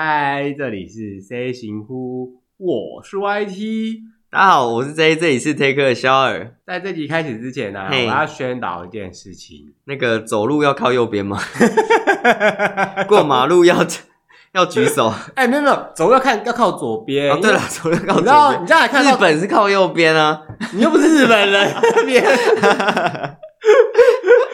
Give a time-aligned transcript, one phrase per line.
[0.00, 3.96] 嗨，这里是 C 型呼，我是 YT，
[4.30, 6.50] 大家好，我是 J，这里是 Take a Shower。
[6.64, 11.40] 在这集开始之前呢、我要宣导一件事情，那个走路要靠右边吗？
[13.08, 13.84] 过马路要
[14.54, 15.08] 要举手？
[15.34, 17.32] 哎、欸，没有没有，走路要看要靠左边。
[17.32, 18.22] 哦，对了，走路要靠左边。
[18.22, 20.40] 你知道，你这样来看，日本是靠右边啊，
[20.74, 21.74] 你又不是日本人，
[22.06, 22.24] 边。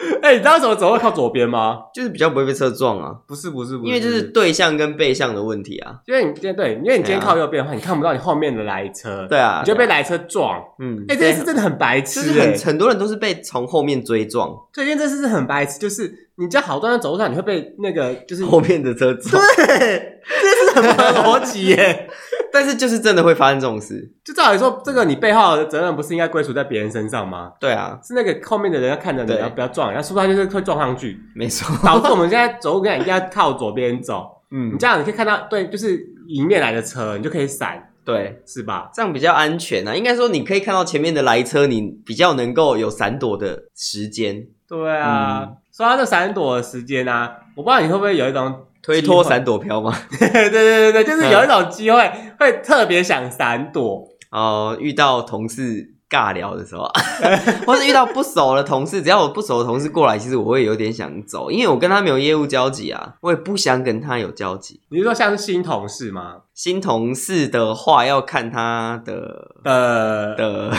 [0.21, 1.79] 哎、欸，你知道怎么走会靠左边吗？
[1.93, 3.11] 就是比较不会被车撞啊。
[3.27, 5.95] 不是不是不是，因为就是对向跟背向的问题啊。
[6.05, 9.27] 因为你今天对，因为你今天靠右边的话，啊、你看不到你后面的来车。
[9.29, 10.61] 对啊，你就被来车撞。
[10.79, 12.27] 嗯，哎、欸，这件事真的很白痴、欸。
[12.27, 14.49] 就是很很多人都是被从后面追撞。
[14.73, 19.41] 对，因为这件事是很白痴，就是你在好端端走路上，你会被那个就是后面的车撞。
[19.57, 20.93] 对，这是什么
[21.23, 22.09] 逻辑耶。
[22.55, 27.51] 但是就是真的会发生这种事，就照理说，这个你背后的责任不是应该归属在别人身上吗？
[27.59, 31.19] 对啊，是那个后面的人要看着你，然后不要撞，然后是不是他就是会撞上去？
[31.35, 34.41] 没错，导致我们现在走路跟你一定要靠左边走。
[34.51, 35.99] 嗯，你这样你可以看到，对，就是
[36.29, 38.89] 迎面来的车，你就可以闪，对，是吧？
[38.93, 39.93] 这样比较安全啊。
[39.93, 44.47] 应该说，你可以看到前面的来车，你比较能够有闪躲的时间。
[44.67, 48.65] 对啊，嗯、说到这闪躲的时间啊，我不知道你会不会有一种。
[48.81, 49.91] 推脱闪躲飘吗？
[50.19, 54.77] 对对对对，就是有一种机会会特别想闪躲哦。
[54.79, 56.89] 遇到同事尬聊的时候，
[57.67, 64.79] 或是遇到不熟的同事，只要我不熟的同事过来，其实我会有点想走，因为我跟他没有业务交集啊，我也不想跟他有交集。
[64.89, 66.37] 你是说像是新同事吗？
[66.53, 70.71] 新同事的话要看他的的的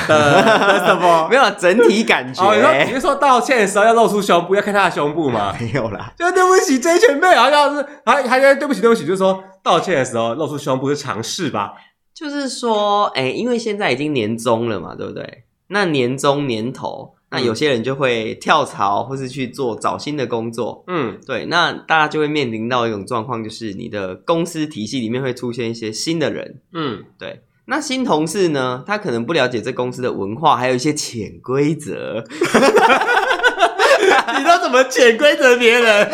[0.86, 1.28] 什么？
[1.30, 2.42] 没有整体感觉。
[2.42, 5.54] 哦，你说你是说道歉的时候要露出胸部，要看他的胸部吗？
[5.60, 11.74] 没有啦，就对不起，J 前辈，好像是还还在对不起对不起，就是说道歉的时候露出胸部是常事吧？
[12.16, 15.44] 就是说，哎、欸，因为现在已经年终了嘛，对不对？
[15.68, 17.14] 那年终年头。
[17.28, 20.84] 那有些人就会跳槽，或是去做找新的工作。
[20.86, 26.62] 嗯，对，那大家就会面临到一种状况，就是你的公司体系里面会出现一些新的人。
[26.72, 27.42] 嗯，对。
[27.66, 32.24] 那新同事呢，他可能不了解这公司的文化，还有一些潜规则。
[34.38, 36.10] 你知道怎么潜规则别人？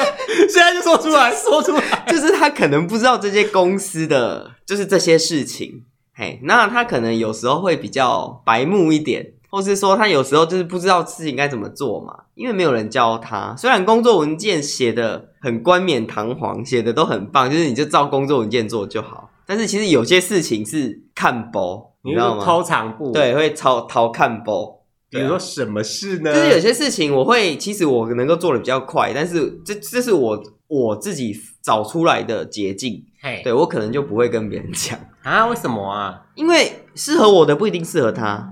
[0.49, 5.85] 现在就说出来，说出来， 就是他可能不知道这些公司的，就是这些事情。
[6.15, 9.35] 嘿，那他可能有时候会比较白目一点。
[9.55, 13.55] 或是说他有时候就是不知道事情该怎么做嘛，因为没有人教他。
[13.55, 19.31] 虽然工作文件写的很冠冕堂皇，写的都很棒，就是你就照工作文件做就好。
[19.45, 22.43] 但是其实有些事情是看包，你知道吗？
[22.43, 24.81] 偷藏步，对，会抄偷看包。
[25.11, 26.33] 比如说什么事呢？
[26.33, 33.05] 就是有些事情我会，其实我能够做的比较快，但是这这是我我自己找出来的捷径。
[33.21, 35.47] 嘿，对，我可能就不会跟别人讲啊？
[35.47, 36.23] 为什么啊？
[36.35, 38.49] 因为适合我的不一定适合他。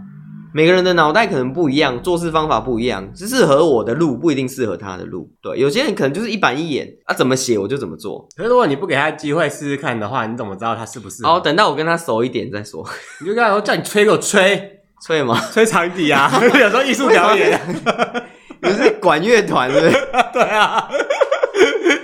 [0.53, 5.31] 每个人的脑袋可能不一样，做事方法不一样，只适合我的路不一定适合他的路。
[5.41, 8.27] 对，有些人可能就是一板一眼啊，怎么写我就怎么做。
[8.37, 11.31] 可是如果你不给他机会试试看的话，你怎么知道他适不适合？
[11.35, 12.85] 哦，等到我跟他熟一点再说。
[13.21, 15.41] 你就跟他说，叫你吹给我吹，吹吗？
[15.53, 17.61] 吹长笛啊， 有时候艺术表演，
[18.63, 19.89] 你是管乐团的？
[20.35, 20.89] 对啊，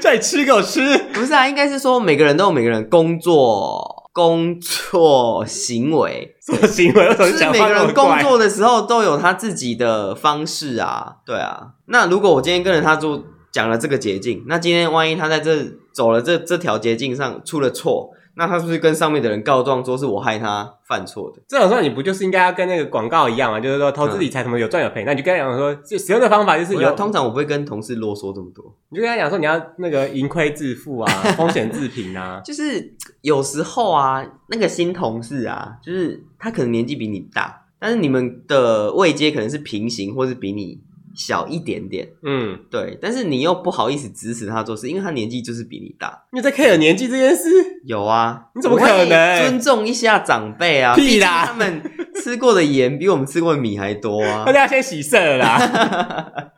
[0.07, 0.81] 叫你吃给我吃。
[1.13, 3.95] 不是啊，应该是说每个人都有每个人工作。
[4.17, 7.15] 工作行为，什么行为？
[7.37, 11.73] 是每个人工作的时候都有他自己的方式啊，对啊。
[11.89, 13.23] 那如果我今天跟着他做，
[13.53, 15.63] 讲了这个捷径，那今天万一他在这
[15.93, 18.09] 走了这这条捷径上出了错。
[18.39, 21.43] 那他是不是跟上面的人告状，说是我害他犯错的？
[21.49, 23.59] 这种时候你不就是应该要跟那个广告一样吗？
[23.59, 26.95] 就是说投资理财什么有赚有赔，嗯、那你就跟他讲说，就使用的方法就是有。
[26.95, 32.43] 通常我不会跟同事啰嗦这么多，你就跟他讲说，你要那个盈亏自负啊， 风险自评啊。
[32.45, 40.81] 就是有时候啊，那个新同事啊，就是他可能年纪比你大，但是你们的位阶可能是平行，或是比你。
[41.17, 46.27] 小一点点，嗯，对，但是你又不好意思指使他做事，因为他年纪就是比你大。
[46.33, 47.49] 你在 care 年纪这件事？
[47.87, 50.95] 有啊，你怎么可能尊重一下长辈啊？
[50.95, 51.83] 屁啦，他们
[52.23, 54.45] 吃过的盐比我们吃过的米还多啊！
[54.47, 55.57] 大家先洗色了啦，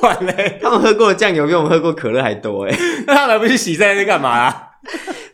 [0.00, 0.32] 完了，
[0.62, 2.76] 他们喝过的酱油比我们喝过可乐还多哎，
[3.06, 4.70] 那他们不去洗色是干嘛啊？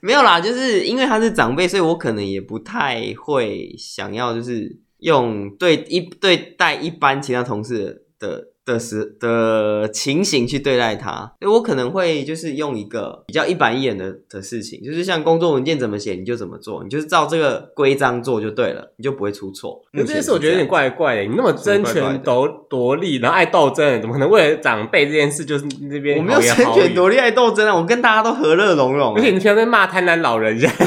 [0.01, 4.81] 没有啦，就是因为他是长辈，所以我可能也不太会想要就是。
[5.01, 19.81] 用对一对待一般其他同事的的时的情形去对待他，所以我可能会就是用一个比较一板一眼的的事情，就是像工作文件怎么写你就怎么做，你就是照这个规章做就对了，你就不会出错。
[19.93, 30.71] 这件事我觉得有点怪怪的，你那么争权夺夺利，然后爱斗争，怎么可能为了长辈这件事就是那边我没有争权夺利爱斗争啊，我跟大家都和乐融融，而且你平常在骂贪婪老人家。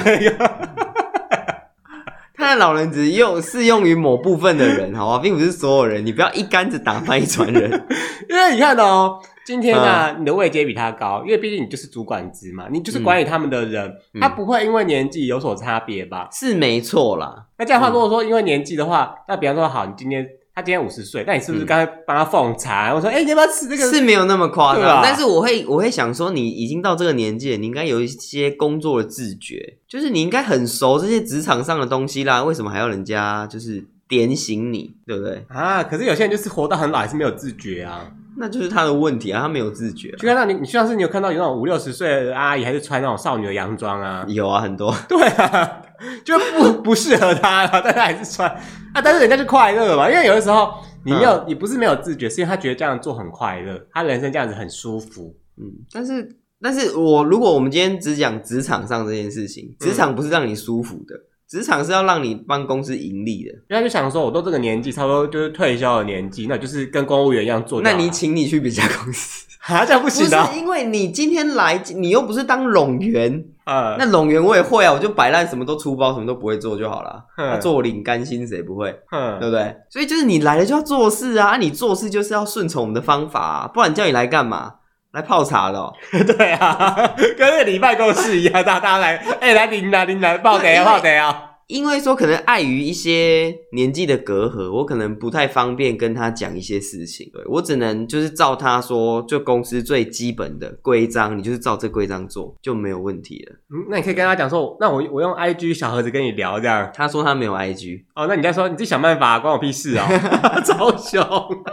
[2.53, 6.05] 那老人只用适用于某部分的人，好吧，并不是所有人。
[6.05, 7.63] 你不要一竿子打翻一船人，
[8.29, 16.29] 因为你看哦，今天呢、啊，你的位阶比他高，因为毕竟你就是主管职嘛，你就是管理他们的人，嗯、他不会因为年纪有所差别吧？
[16.31, 17.47] 是没错啦。
[17.57, 20.23] 那这样的话，如果说因为年纪的话，那比方说好，你今天。
[20.55, 22.91] 他今天五十岁，那你是不是刚才帮他奉茶？
[22.91, 23.91] 嗯、我说，哎、欸，你要不要吃这个？
[23.91, 32.43] 是没有那么夸张，但是我会，我会想说，你已经到这个年纪了，你应该有一些工作的自觉，就是你应该很熟这些职场上的东西啦。
[32.43, 35.43] 为什么还要人家就是点醒你，对不对？
[35.49, 40.11] 啊，可是有些人就是活到很老还是没有自觉啊，那就是他的问题啊，他没有自觉。
[40.11, 44.23] 就看到你，你像是你有看到有那种五六十岁的阿姨，还是穿那种少女的洋装啊？
[44.27, 44.95] 有啊，很多。
[45.09, 45.81] 对啊，
[46.23, 48.55] 就不不适合他，但他还是穿
[48.93, 50.73] 啊，但是人家就快乐嘛，因为有的时候。
[51.05, 55.35] 你没有，嗯、你不是没有自觉，是因为他觉得这样做很快乐，他人生这样子很舒服。
[55.57, 56.25] 嗯，但是，
[56.61, 61.13] 但是我如果我们今天只讲职场上这件事情，职场不是让你舒服的，
[61.45, 63.51] 职、嗯、场是要让你帮公司盈利的。
[63.51, 67.81] 因为他就想说，我都这个年纪，差不多就是退休的年纪，那就是跟公务员一样做。
[67.81, 69.45] 那你请你去别家公司。
[69.67, 70.41] 啊，这样不行的。
[70.45, 73.95] 不是因为你今天来，你又不是当冗员啊。
[73.97, 77.23] 那龙源我也会啊，我就摆烂，什么都粗包，什么都不会做就好了。
[77.37, 78.89] 那，做领干薪谁不会？
[79.11, 79.75] 嗯，对不对？
[79.89, 84.75] 所以就是你来了就要做事啊，你做事就是要顺从我们的方法啊，不然叫你来干嘛？
[85.11, 85.93] 来泡茶的哦。
[86.11, 86.95] 对啊，
[87.37, 91.49] 跟那个礼拜公事一样，大家来，哎，来领来领来泡茶啊，泡茶啊。
[91.67, 103.55] 因为说可能碍于一些年纪的隔阂，我可能不太方便跟他讲一些事情，对，我只能就是照他说，就公司最基本的规章，你就是照这规章做就没有问题了。
[103.69, 106.91] 嗯，那你可以跟他讲说，那我我用 IG 小盒子跟你聊这样。
[106.93, 110.03] 他说他没有 IG 哦，那你再说你自己想办法，关我屁事哦，
[110.65, 111.21] 超凶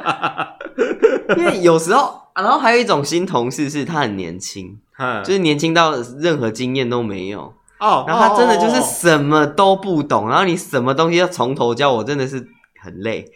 [0.02, 0.54] 啊。
[1.36, 7.52] 因为有时候啊，然后还有一种新同事是他很年轻，嗯，就是年轻到任何经验都没有。
[7.80, 12.46] 哦，然后他真的就是什么都不懂，然后你什么东西要从头教，我真的是
[12.80, 13.24] 很累。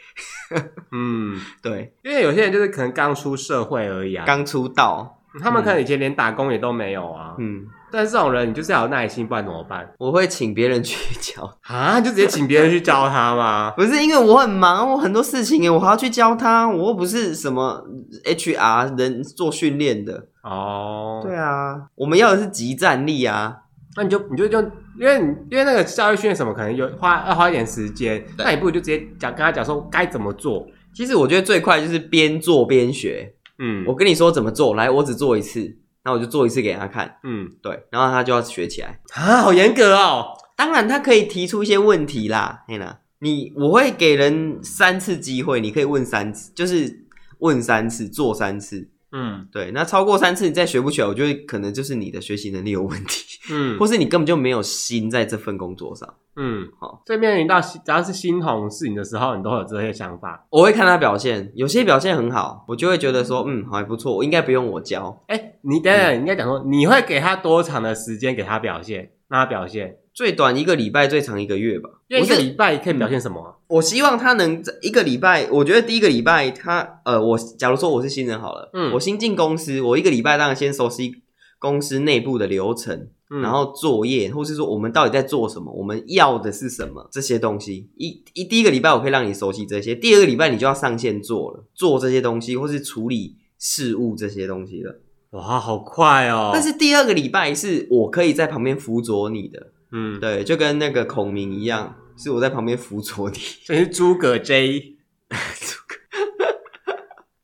[0.92, 7.34] 嗯，对，因为有些人就是可能刚出社会而已啊，刚出道，他们可能以前连打工也都没有啊。
[7.38, 9.88] 嗯，但是这种人你就是要有耐心，不然怎么办？
[9.98, 13.72] 我会请别人去教 啊，就直接请别人去教他吗？
[13.74, 17.82] 不是，因为我很忙，我很多事情，我还要去教他，我又不是什么
[18.24, 20.26] HR 人做训练的。
[20.42, 23.56] 哦，对啊，我们要的是集战力啊。
[23.96, 24.60] 那你就你就就
[24.98, 30.66] 因为你因为那个教育训练什么可能有花要花一点时间，那你不如就直接讲跟他讲说该怎么做。
[30.92, 33.34] 其实我觉得最快就是边做边学。
[33.58, 37.18] 嗯，我跟你说怎么做，来，我只做一次，那我就做一次给他看。
[37.22, 40.26] 嗯，对，然后他就要学起来啊，好严格哦。
[40.56, 47.06] 当然他可以提出一些问题啦，嘿啦，你我会给人三次机会，你可以问三次，就是
[47.38, 48.88] 问三次，做三次。
[49.16, 60.44] 嗯，对，那超过三次你再学不起来，我觉得可能就是你的学习能力有问题， 嗯，或是你根本就没有心在这份工作上，嗯，好，这面临到只要是新同事你的时候，你都会有这些想法。
[60.50, 65.22] 我会看他表现，有些表现很好，我就会觉得说，嗯，还不错，我应该不用我教。
[65.28, 69.96] 哎，你等等，你应该讲说，你会给他多长的时间给他表现，让他表现？
[70.14, 71.90] 最短一个礼拜，最长一个月吧。
[72.08, 73.54] 一个礼拜可以表现什么啊？
[73.66, 75.48] 我希望他能一个礼拜。
[75.50, 81.16] 我觉得第一个礼拜他呃，我假如说我是新人好了，嗯，我新进公司，我一个礼拜当然先熟悉
[81.58, 87.90] 公司内部的流程，嗯，然后作业，或是说我们到底在做什么，我们要的是什么这些东西。
[87.96, 95.00] 一一第一个礼拜我可以让你熟悉这些，第二个礼拜你就要上线做了，做这些东西或是处理事务这些东西了。
[95.30, 96.50] 哇，好快哦！
[96.52, 99.72] 但是第二个礼拜是我可以在旁边辅佐你的。
[99.94, 103.36] 嗯，对，就跟那个孔明一样，是我在旁边辅佐你。
[103.64, 104.96] 这是诸葛 J，
[105.30, 105.96] 诸葛，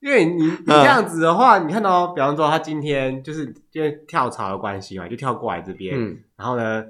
[0.00, 5.95] 因为你 你这样子的话，嗯、你看到，比方说他今天就是因为跳槽的关系嘛，就跳过来这边。
[5.97, 6.85] 嗯，然后呢，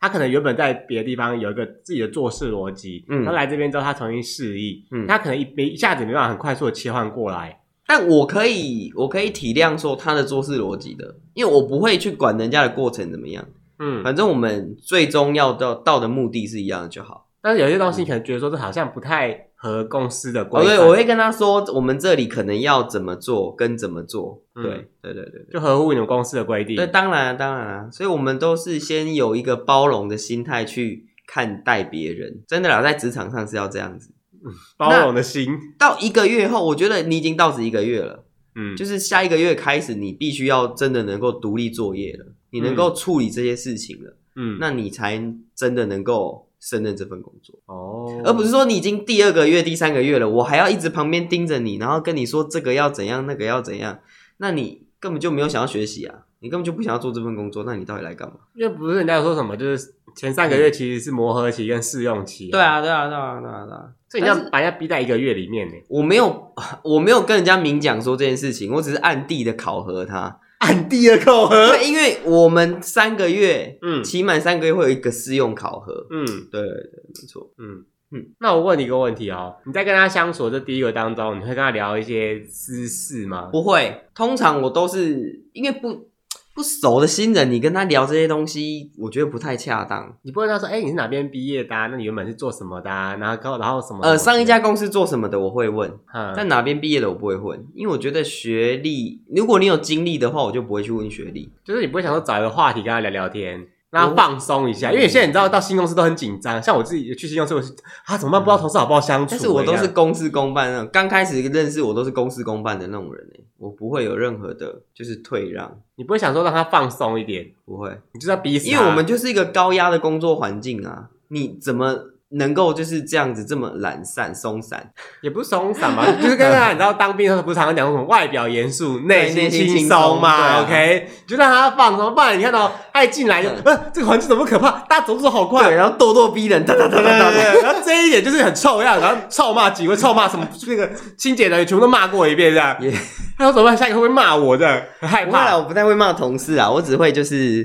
[0.00, 7.60] 他可能原本在别的地方有一个自己的做事逻辑，嗯，他来这边之后，他重新适应，嗯，他可能一没一下子没办法很快速的切换过来。
[7.86, 13.46] 但我可以，我可以体谅说他的做事逻辑的，因为我不会去管人家的过程怎么样。
[13.78, 17.28] 嗯，反正我们最终要到到的目的是一样的就好。
[17.42, 20.76] 但是有些东西你可能觉得说这好像不太合公司的规范。
[20.76, 24.42] 对，我会跟他说，我们这里可能要怎么做跟怎么做。
[24.54, 26.74] 对，嗯、对对对对，就合乎你们公司的规定。
[26.74, 32.42] 对，当然当然，所以我们都是先有一个包容的心态去看待别人。
[32.48, 34.10] 真的啦，在职场上是要这样子，
[34.42, 35.54] 嗯、包容的心。
[35.78, 42.24] 到一个月后，我觉得你已经到职一个月了，嗯，就是下一个月开始，你必须要真的能够独立作业了。
[42.54, 45.20] 你能够处理这些事情了，嗯，那你才
[45.56, 53.98] 真的能够胜任这份工作哦，而不是说你已经第二个月、第三个月了，我还要一直旁边盯着你，然后跟你说这个要怎样，那个要怎样，
[54.36, 58.36] 那你根本就没有想要学习啊，你根本就不想要做这份工作，那你到底来干嘛？
[58.54, 62.50] 因为不是人家说什么，就是前三个月其实是磨合期跟试用期。
[62.50, 63.90] 对啊，对啊，对啊，对啊，对啊。
[64.08, 65.74] 所以你要把人家逼在一个月里面呢。
[65.88, 71.68] 我没有，我没有跟人家明讲说这件事情，我只是暗地的考核他，暗地的考核。
[71.68, 76.06] 对，因为我们三个月，嗯，期满三个月会有一个试用考核。
[76.10, 77.50] 嗯，对对对，没错。
[77.58, 78.26] 嗯嗯。
[78.40, 83.50] 那我问你一个问题哦，你在跟他相处这第一个当中，你会跟他聊一些私事吗？
[83.52, 86.08] 不会，通常我都是因为不。
[86.54, 90.16] 不熟的新人，你跟他聊这些东西，我觉得不太恰当。
[90.22, 91.88] 你不会跟他说，哎、欸，你是哪边毕业的、啊？
[91.88, 93.16] 那你原本是做什么的、啊？
[93.16, 95.92] 然后，然后什么，呃，上一家公司做什么的，我会问。
[96.14, 101.50] 嗯，在哪边毕业的，我不会问，因为我觉得学历，如果你有经历的话，我就不会去问学历。
[101.64, 103.66] 就是你不会想说找一个话题跟他聊聊天。
[103.94, 107.72] 让他放松一下，因为现在你知道到新公司都很紧张，像我自己去新公司，我是
[108.06, 108.40] 啊怎么办？
[108.40, 109.28] 不知道同事好不好相处。
[109.30, 113.24] 但是我都是公事公办那种，刚开始认识我都是公事公办的那种人，
[113.58, 115.80] 我不会有任何的就是退让。
[115.94, 117.52] 你不会想说让他放松一点？
[117.64, 118.68] 不会，你就要逼死。
[118.68, 122.13] 因为我们就是一个高压的工作环境啊，你怎么？
[122.36, 124.90] 能够就是这样子这么懒散松散，
[125.22, 134.70] 也不是松散嘛， 就是刚刚你知道当兵的时候不是常常讲什么外表严肃，内心轻松嘛？OK，就让他放松，不然你看到他一进来就，呃，这个环境怎么可怕？
[134.88, 137.30] 大家走走好快，然后咄咄逼人，哒哒哒哒哒，
[137.62, 142.76] 然后这一点就是很臭样，然后臭骂几位，臭骂什么那个清洁人员全部都骂过一遍这样。
[143.38, 143.76] 他说怎么办？
[143.76, 144.80] 下一个会不会骂我这样？
[145.00, 145.44] 很害怕。
[145.46, 147.64] 了我不太会骂同事啊，我只会就是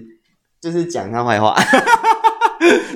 [0.61, 1.55] 就是讲他坏话，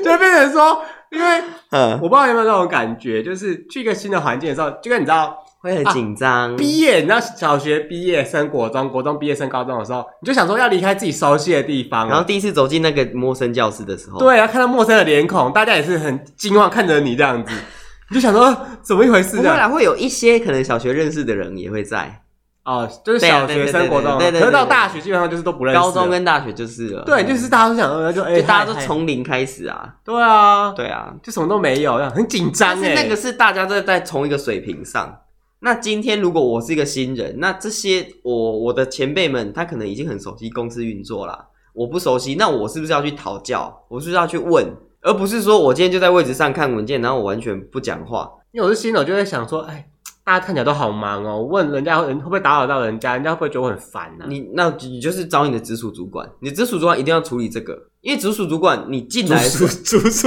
[0.03, 0.79] 就会变成说。
[1.13, 6.55] 因为，嗯，我不知道有没有那种感觉，就是去一个新的环境的时候，就跟你知道会很紧张。
[6.55, 17.53] 毕业，你知道小学毕业升国中，国中毕业升高中的时候，你就想说要离开自己熟悉的地方，然后第一次走进那个陌生教室的时候，对，然后看到陌生的脸孔，大家也是很惊慌看着你这样子，
[18.09, 19.37] 你就想说怎么一回事？
[19.37, 22.22] 未来会有一些可能小学认识的人也会在。
[22.65, 25.81] 哦，就是小学生活动，可是到大学基本上就是都不认识。
[25.81, 29.95] 高中跟大学就是了，对，就是大家都想，就哎，大家都从零开始啊。
[30.01, 32.69] 对啊，对啊，就什么都没有，很紧张。
[32.69, 35.13] 但是那个是大家在在同一个水平上。
[35.59, 43.83] 那今天如果我是一个新人，那这些我我的前辈们他可能已经很熟悉公司运作啦，我不熟悉，那我是不是要去讨教？
[43.89, 44.65] 我是不是要去问，
[45.01, 48.31] 而不是说我今天就在位置上看文件，然后我完全不讲话。
[48.53, 49.89] 因为我是新人，我就会想说，哎。
[50.25, 54.27] 大家看起来都好忙哦，问人家人会不会打扰到人家，人家会不会觉得我很烦呢、啊？
[54.29, 59.67] 你那你就是找你的直属主管，你的直属主管一定要处理这个，因为直属主管你进来直属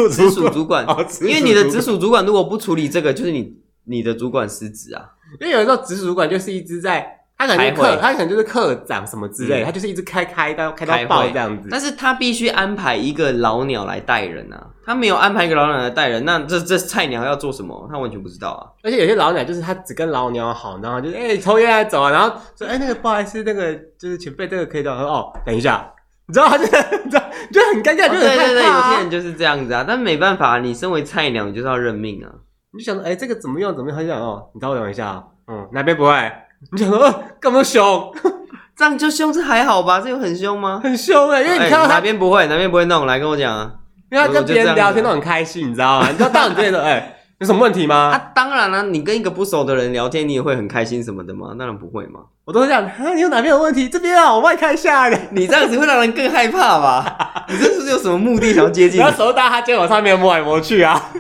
[0.09, 0.87] 直属主管，
[1.23, 5.03] 因为你的直属主管如果不处理这个，就是你你的主管失职啊。
[5.41, 7.16] 因为有时候直属主管就是一直在。
[7.39, 11.69] 他可能课，会他可能就是课长什么之类，嗯、他就是一直开开到开到爆这样子。
[11.71, 17.87] 但是他必须安排一个老鸟来带人啊，他没有安排一个老鸟来带人，那这这菜鸟要做什么？
[17.91, 18.67] 他完全不知道啊。
[18.83, 24.91] 而且有些老鸟就是他只跟老鸟好，然后就是哎，抽烟来走啊，然后说哎、欸、那个不好意思，那个就是前辈这个可以的。
[24.91, 25.93] 哦，等一下，
[26.27, 28.47] 你知道他就你知道就很尴尬，就很害怕、啊哦。
[28.47, 32.31] 对对对，有些人就是这样子啊，但没办法，你身为菜鸟，你就是要认命啊。
[32.73, 33.97] 你就想说哎、欸，这个怎么用怎么用？
[33.97, 36.33] 他就想哦，你稍微等一下，嗯，哪边不会？
[36.73, 37.01] 你想说
[37.41, 38.13] 干、呃、嘛凶？
[38.77, 40.01] 这样就凶，这还好吧？
[40.01, 40.81] 这有很凶吗？
[40.83, 43.73] 很凶哎、欸，因为你看到他、欸、哪边不会，哪边不会弄，来跟我讲啊。
[44.11, 46.09] 因为他跟别人聊天都很开心，你知道吗？
[46.13, 48.11] 你知道当你这边说，哎、欸，有什么问题吗？
[48.13, 51.55] 啊，当然了、啊，你跟一个不熟的人聊天，你也会很开心什么的吗？
[51.59, 52.21] 当然不会嘛。
[52.45, 53.89] 我都是这样，啊，你有哪边有问题？
[53.89, 55.09] 这边啊，我帮你看一下。
[55.33, 57.47] 你这样子会让人更害怕吧？
[57.49, 59.01] 你这是不是有什么目的想要接近？
[59.01, 61.11] 然后手搭他肩膀上面摸来摸去啊。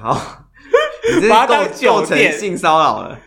[0.00, 0.18] 好，
[1.14, 3.18] 你这是构构成性骚扰了。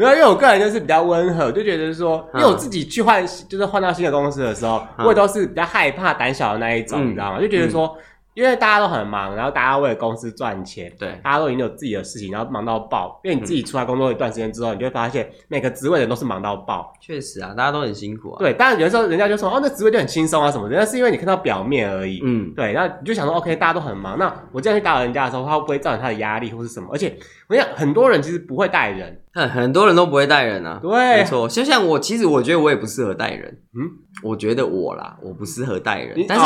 [0.00, 7.40] 没有，因为我个人就是比较温和，就觉得说，因为我自己去换，就是换到新的公司的时候，我也都是比较害怕、胆小的那一种，你知道吗？
[7.40, 7.96] 就觉得说。
[8.34, 13.20] 因为大家都很忙，然后大家为了公司赚钱，对，大家都已经有自己的事情，然后忙到爆。
[13.24, 16.92] 因为你自己出来工作一段时间之后，嗯、你就会发现每个职位的人都是忙到爆。
[17.00, 18.38] 确实啊，大家都很辛苦啊。
[18.38, 22.20] 对，当然有的时候人家就说哦，那职位就很轻松啊什么的，那是因为你看到表面而已。
[22.24, 26.88] 嗯，对，然后你就想说，OK，大家都很忙，那我这样去打扰人家的时候，他会不会造成他的压力或是什么？
[26.92, 27.16] 而且
[27.48, 29.20] 我想很多人其实不会带人。
[29.32, 31.48] 很很多人都不会带人啊，对，没错。
[31.48, 33.58] 就像我，其实我觉得我也不适合带人。
[33.76, 33.86] 嗯，
[34.22, 36.24] 我觉得我啦，我不适合带人。
[36.28, 36.44] 但是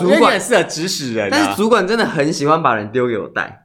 [0.00, 1.28] 主管适合指使人。
[1.30, 3.64] 但是主管真的很喜欢把人丢给我带。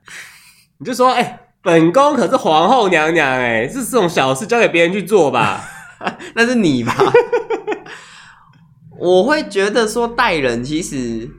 [0.78, 5.64] 你就说，哎，本宫可是皇后娘娘，哎，是这种小事交给别人去做吧？
[6.36, 6.96] 那是你吧？
[9.00, 11.30] 我会觉得说带人，其实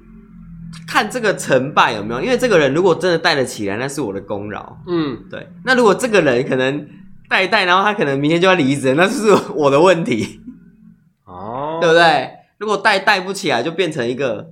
[0.87, 4.77] 看这个成败有没有，因为这个人如果真的带得起来，那是我的功劳。
[4.87, 5.49] 嗯，对。
[5.65, 6.89] 那如果这个人可能。
[7.31, 10.41] 带一带，然后他可能明天就要离职，那就是我的问题
[11.79, 12.31] 哦，对不对？
[12.59, 14.51] 如果带带不起来，就变成一个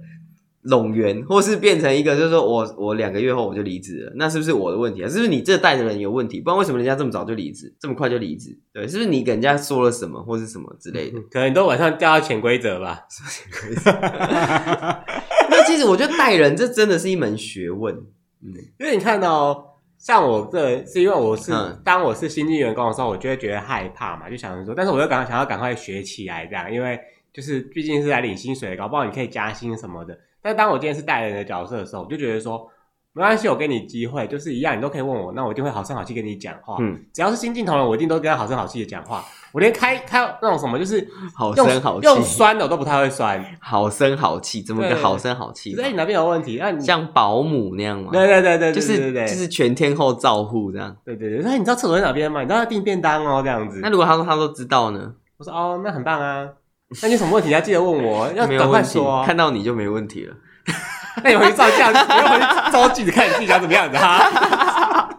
[0.64, 5.08] 冗员，或是变成一个，就是说我我两个月后我就离职了，那是不是我的问题啊？
[5.08, 6.40] 是不是你这带的人有问题？
[6.40, 8.58] 不然为什么人家这么早就离职，这么快就离职？
[8.72, 11.20] 对，是不是你给人家说了什么，或是什么之类的？
[11.30, 13.06] 可能都晚上掉到潜规则吧？
[13.30, 13.90] 潜规则。
[15.48, 17.94] 那其实我觉得带人这真的是一门学问。
[18.42, 19.64] 嗯，因为你看到、哦、
[19.98, 26.98] 像我这是因为我是、嗯、当我是新进员工的时候，我就会觉得害怕嘛，就想着说，但是我又赶想要赶快学起来这样，因为
[27.36, 30.18] 就是毕竟是来领薪水的，搞不好你可以加薪什么的。
[30.40, 32.70] 但是当我今天是带人的角色的时候，我就觉得说。
[33.18, 36.76] 没关系，我给你机会，就是一样，你都可以问我，那我一定会好声好气跟你讲话。
[36.80, 39.24] 嗯，只要是新进同仁，我一定都跟他好声好气的讲话。
[39.52, 43.42] 我连开开那种什么，就是好声好气，用酸的我都不太会酸。
[43.58, 45.74] 好声好气，怎么个好声好气？
[45.80, 46.58] 哎，你哪边有问题？
[46.60, 48.10] 那你像保姆那样吗？
[48.12, 50.94] 对对对对，就是就是全天候照护这样。
[51.02, 52.42] 对对对，那你知道厕所在哪边吗？
[52.42, 53.80] 你知道要订便当哦，这样子。
[53.80, 55.14] 那如果他说他都知道呢？
[55.38, 56.46] 我说哦，那很棒啊。
[57.02, 59.24] 那你有什么问题要记得问我，要赶快说。
[59.24, 60.36] 看到你就没问题了。
[61.24, 65.10] 那你回去照镜子，你回去照镜子看你自己想怎么样子哈。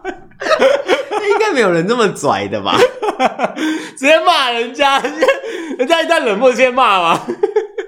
[1.30, 2.78] 应该没有人这么拽的吧？
[3.96, 4.98] 直接骂人家，
[5.78, 7.26] 人家一旦冷漠，先骂嘛？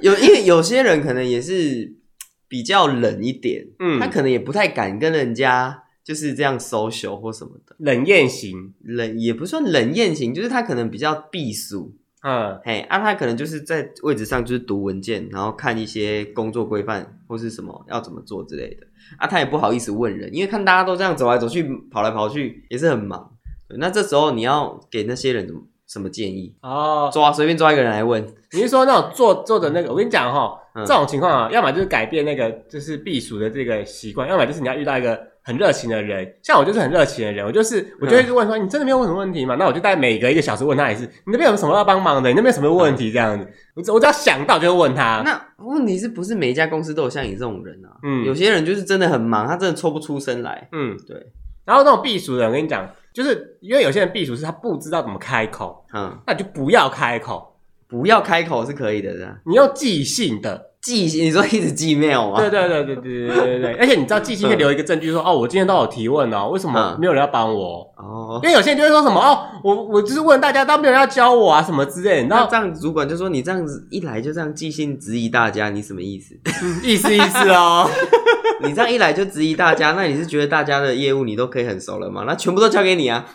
[0.03, 1.95] 有，因为有些人可能也是
[2.49, 11.95] 比较冷一点，嗯，他可能也不太敢跟人家就是这样 social 或什么的，冷艳型，冷也不算冷艳型，就是他可能比较避俗。
[12.23, 18.87] 嗯，嘿，啊，他可能就是在位置上就是读文件，然后看一些工作规范或是什么要怎么做之类的。
[19.17, 23.33] 啊，他也不好意思问人，因为看大家都这样走来走去、跑来跑去，也是很忙。
[23.79, 26.55] 那这时候你要给那些人什么什么建议？
[26.61, 28.23] 哦，抓随便抓一个人来问。
[28.53, 29.91] 你是说那种做做的那个？
[29.91, 35.30] 我跟你讲哈，这种情况啊，要么就是改变那个就是避暑的这个习惯，要么就是你要遇到一个。
[35.43, 39.57] 很热情的人，像我就是很热情的人，我就是我就会问说，你真的没有问什么问题吗？
[39.59, 42.29] 那我就大概每隔一个小时问他一次，你那边有什么要帮忙的？
[42.29, 43.11] 你那边有什么问题？
[43.11, 45.23] 这样子，我我只要想到就会问他。
[45.25, 47.89] 那问题是不是每一家公司都有像你这种人啊？
[48.03, 50.69] 嗯，有些人就是真的很忙，他真的抽不出身来。
[50.73, 51.17] 嗯，对。
[51.65, 57.57] 然后那种避暑的人，我跟你讲，就是因为有些人避暑是他不知道怎么开口，嗯，那就不要开口，
[57.89, 59.41] 不要开口是可以的，的。
[59.47, 60.70] 你要即兴的。
[60.83, 62.41] 寄信，你说一直寄 mail 吗？
[62.41, 67.87] 对对对对对对对对，而且你知道寄信可以留一个证据说，说哦，我今天都有提问哦，为什么没有人要帮我？
[67.97, 72.29] 哦，因为有些人就会说什么哦，我我就是问大家，都没有人要教我啊，什么之类的。
[72.29, 76.35] 那这样主管就说你这样子一来就这样寄信质疑大家，你什么意思？
[76.83, 77.89] 意思意思哦。
[78.63, 82.25] 你这样一来就质疑大家，那你是觉得大家的业务你都可以很熟了吗？
[82.27, 83.25] 那全部都交给你啊？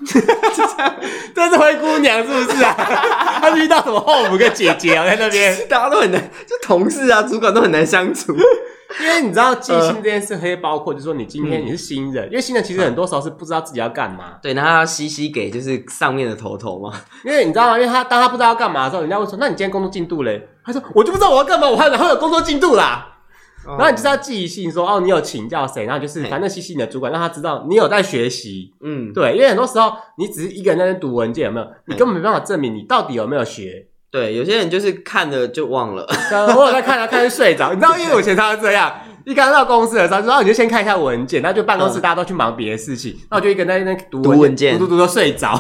[1.36, 2.74] 这是灰姑娘是不是啊？
[3.42, 8.36] 他是遇到什么后母跟姐姐啊，在那边，大家都很难，就同事啊、主管都很难相处。
[9.02, 14.36] 因为你知道寄信这件事可以包括，就是说你今天你是新人，嗯、因为新人其实很多时候是不知道自己要干嘛。
[14.42, 16.94] 对，然后他要吸吸给就是上面的头头嘛。
[17.26, 17.78] 因为你知道吗？
[17.78, 23.08] 因为他当他不知道要干嘛的时候，人家会说：“那你今天工作进度嘞？”他说：“我就不知道我要干嘛，我还哪会有工作进度啦？”
[23.68, 28.74] 然后你就是要寄信说：“哦，你有请教谁？”然后就是反正吸吸你的主管，让他知道你有在学习。
[28.82, 31.68] 嗯，对，因为很多时候你只是一个人在那读文件，有没有？
[31.88, 33.88] 你根本没办法证明你到底有没有学。
[34.12, 36.08] 对，有些人就是看了就忘了，
[36.56, 37.74] 我有在看，他看就睡着。
[37.74, 38.94] 你知道，因为我以前他是这样，
[39.26, 45.60] 一刚到公司的时候，然后你就先看一下文件，然后就办公室大家都去忙别的事情，那我就一个人在那读文件，读读读都睡着。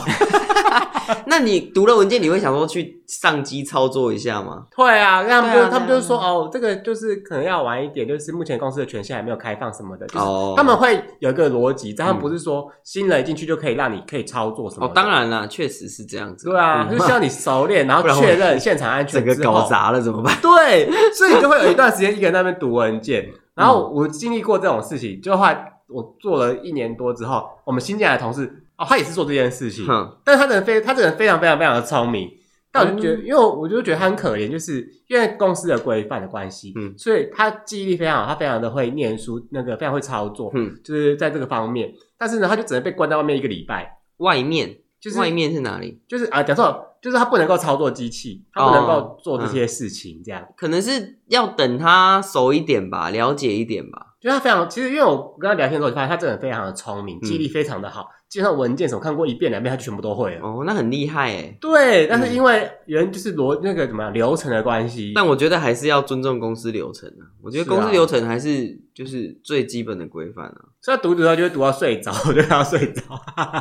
[1.28, 4.65] 那你读了文件，你会想说去上机操作一下吗？
[4.76, 14.86] 会啊，他们就、啊、他们就是说哦，这个就是可能要晚一点，就是目前公司的权限还没有开放什么的，就是他们会有一个逻辑，但他们不是说新人进去就可以让你可以操作什么。
[14.86, 16.50] 哦，当然啦，确实是这样子。
[16.50, 20.36] 对啊，就希望你熟练，然后 确认现场安全，整个搞砸了怎么办？
[20.41, 23.30] 对，所以你就会有一段时间一个人在那边读文件。
[23.54, 28.63] 然后我经历过这种事情，就后来我做了一年多之后，我们新进来的同事。
[28.77, 32.29] 哦，他也是做这件事情，嗯、但是他的人非他这人非常非常非常的聪明，
[32.71, 43.99] 但我就觉得，嗯、因为我就觉得他很可怜，就是因为公司的规范的关系，嗯，所以他记忆力非常好，他非常的会念书，那个非常会操作，嗯，就是在这个方面，但是呢，他就只能被关在外面一个礼拜。
[44.17, 46.01] 外面就是外面是哪里？
[46.07, 54.15] 就是啊，讲错，就是他不能够操作机器，他不能够做这些事情，这样、哦嗯、可能是要等他熟一点吧，了解一点吧。
[54.21, 58.03] 就他非常，其实因为我跟他聊天的时候，就发现他真的非常的聪明，记忆力非常的好。
[58.03, 60.41] 基本上文件什么看过一遍两遍，他就全部都会了。
[60.41, 61.57] 哦，那很厉害哎。
[61.61, 65.13] 对，但是因为原就是逻那个怎么样流程的关系。
[65.15, 67.23] 但我觉得还是要尊重公司流程啊。
[67.41, 70.61] 我觉得公司流程还是就是最基本的规范啊。
[70.81, 73.01] 所以他读读他就会读到睡着，我就让他睡着。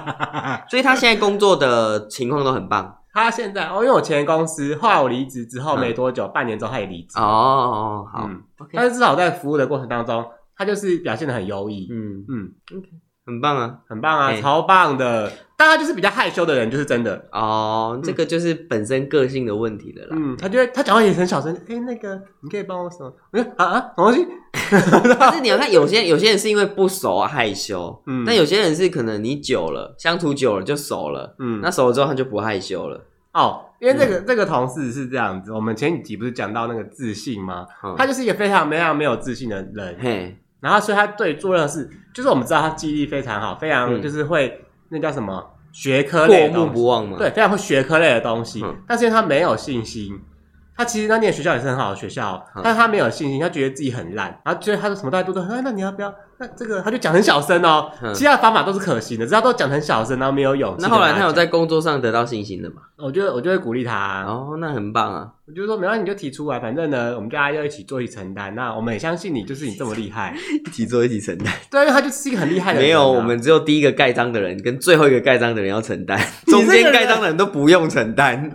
[0.68, 2.98] 所以他现在工作的情况都很棒。
[3.12, 7.16] 他现在哦，因为我前公司后来我离职之后没多久，半年之后他也离职。
[7.18, 8.28] 哦，好。
[8.72, 10.24] 但是至少在服务的过程当中。
[10.56, 12.88] 他就是表现的很优异，嗯嗯，OK，
[13.26, 15.32] 很棒啊，很棒啊，欸、超棒的。
[15.56, 20.08] 大家就是比较害羞的人，就是真的哦，这个就是本身个性的问题的啦。
[20.10, 23.14] 嗯，他就会他讲话也很小声，哎、欸，那个你可以帮我什么？
[23.32, 24.26] 我说啊啊，什么东西？
[25.18, 33.00] 但是你要看有些有些人是因为不熟啊害羞，嗯，但有些人是可能你久了相处久了就熟了，嗯，那熟了之后他就不害羞了。
[33.32, 37.66] 哦，因为这个、嗯、这个同事是这样子，我们前几集不是讲到那个自信吗？
[37.84, 50.18] 嗯、他就是一个非常非常没有自信的人，嘿，然后所以他对做任何事，就是我们知道他记忆力非常好，非常就是会、嗯、那叫什么学科类过目不忘嘛，对，非常会学科类的东西，嗯、但是因为他没有信心。
[50.76, 56.12] 他其实他念学校也是很好的学校，但是他没有信心，他觉得自己很烂，然后觉得他说什么大家都说，哎，那你要不要？
[56.36, 60.82] 那这个他就讲很小声哦，其他的方法都是可行的，只要都讲很小声，然后没有勇气。
[60.82, 62.82] 那后来他有在工作上得到信心的嘛？
[62.98, 65.28] 我觉得我就会鼓励他，哦，那很棒啊！
[65.46, 68.52] 我就说没关系，你就提出来，反正呢，我们大家要一起做一起承担。
[68.56, 71.54] 那我们也相信你，就是你这么厉害，一起做一起承担。
[71.70, 72.88] 对，因为他就是一个很厉害的人。
[72.88, 78.50] 没有，我们只有第一个盖章的人跟最后一个盖章的人要承担， 中间盖章的人都不用承担。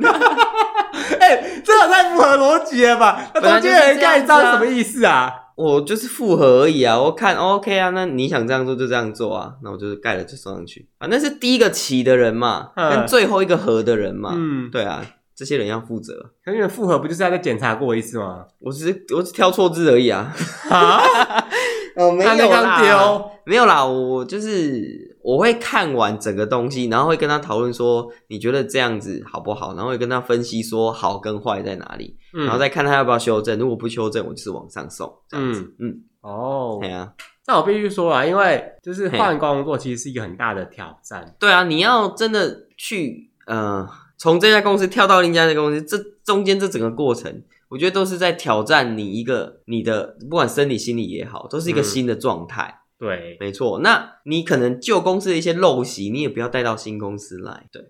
[2.19, 3.32] 合逻辑了吧？
[3.34, 5.34] 那中间人盖章什么意思啊？
[5.55, 6.97] 我就是复合而已啊！
[6.97, 10.88] 我看 OK 啊，那你想这样做就这样做啊，那我就是盖了就送上去。
[10.97, 15.05] 反正是第一个起的人嘛，跟最后一个合的人嘛，嗯，对啊，
[15.36, 16.32] 这些人要负责。
[16.45, 18.45] 可是复合不就是要再检查过一次吗？
[18.60, 20.34] 我只是我只挑错字而已啊！
[20.69, 21.01] 啊，
[21.97, 25.08] 哦，没有啦，没有啦，我就是。
[25.21, 29.75] 我会看完整个东西，然后会跟他讨论说，你觉得这样子好不好？
[29.75, 33.60] 然后会跟他分析说好跟坏在哪里，嗯、然后再看他要不要修正。
[33.60, 35.62] 如果不修正，我就是往上送这样子。
[35.79, 37.13] 嗯，嗯哦，对啊。
[37.47, 41.36] 那我必须说啊，因为就是换工作其实是一个很大的挑战。
[41.39, 52.82] 对啊，你要真的去呃，从这家公司跳到另一家公司，这中间这整个过程，我觉得都是在挑战你一个你的不管生理心理也好，都是一个新的状态。
[52.99, 53.79] 嗯对，没错。
[53.79, 57.65] 那你可能旧公司的一些陋习，你也不要带到新公司来。
[57.71, 57.81] 对，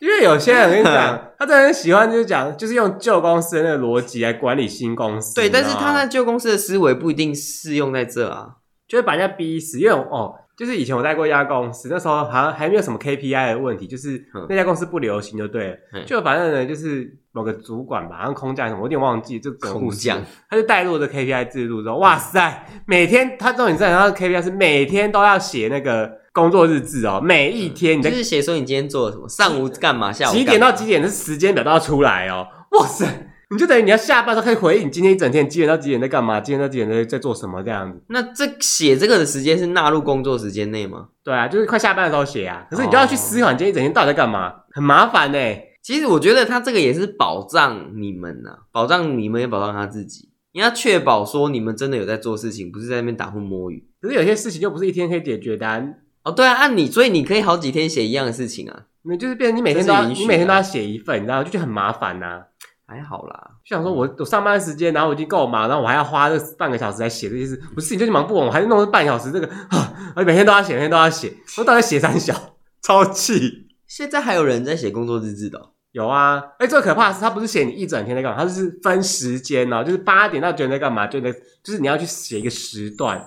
[0.00, 5.34] 因为有些人跟你讲， 他真的很喜欢就是讲，就是用旧公司的那个逻辑来管理新公司。
[5.34, 9.78] 对，但是他在旧公司的思维不一定适用在这啊，就会把人家逼死。
[9.80, 10.36] 因为哦。
[10.56, 15.76] 就是以前我待过一家公司，那时候好像还没有什么 KPI 的问题，就是那家公司不流行就对了。
[15.92, 32.46] 嗯、就反正呢，就是某个主管吧，好像空降什么，我有点忘记，就空降，他就带入这 KPI 制度之后，哇塞，每天他重点在他的 KPI 是每天都要写那个工作日志哦，每一天你就是写说你今天做了什么，上午干嘛，下午几点到几点的时间表都要出来哦，
[32.78, 33.04] 哇塞。
[33.50, 38.02] 你就等于你要下班都可以回忆你今天一整天几点到几点在干嘛，今天到几点在在做什么这样子。
[38.08, 41.08] 那这写这个的时间是纳入工作时间内吗？
[41.22, 42.66] 对啊，就是快下班的时候写啊。
[42.70, 45.70] 可是你就要去思考你今天一整天到底在干嘛，很麻烦呢、欸。
[45.82, 50.30] 其实我觉得他这个也是保障你们呐、啊，保障你们也保障他自己。
[50.52, 53.84] 你要确保说你们真的有在做事情，不是在那边打混摸鱼。
[54.00, 55.82] 可是有些事情又不是一天可以解决的、啊。
[56.22, 58.84] 哦，对啊，按你，所以你可以好几天写一样的事情啊。
[59.02, 61.44] 那就是变成你每天都要，你每天都要写一份，你知道吗？
[61.44, 62.42] 就觉得很麻烦呐、啊。
[62.86, 72.34] 还好啦，就想说我我上班时间，然后我已经够忙，然后我还要花这半个小时来写这些事，我事情就忙不完，我还是弄了半小时这个啊，而 每天都要写，每天都要写，我到底写三小，
[72.82, 73.68] 超气。
[73.86, 75.70] 现在还有人在写工作日志的？
[75.92, 83.18] 有啊，哎，最可怕的是他不是写你一整天在干嘛，他就是分时间哦，就是八点到九点在干嘛，就那，就是你要去写一个时段